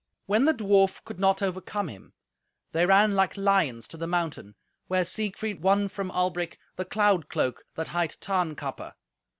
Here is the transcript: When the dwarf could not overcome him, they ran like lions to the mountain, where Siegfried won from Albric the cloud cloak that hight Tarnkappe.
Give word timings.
When 0.25 0.45
the 0.45 0.53
dwarf 0.55 1.03
could 1.03 1.19
not 1.19 1.43
overcome 1.43 1.87
him, 1.87 2.13
they 2.71 2.87
ran 2.87 3.13
like 3.13 3.37
lions 3.37 3.87
to 3.89 3.97
the 3.97 4.07
mountain, 4.07 4.55
where 4.87 5.05
Siegfried 5.05 5.61
won 5.61 5.89
from 5.89 6.09
Albric 6.09 6.57
the 6.75 6.85
cloud 6.85 7.29
cloak 7.29 7.65
that 7.75 7.89
hight 7.89 8.17
Tarnkappe. 8.19 8.95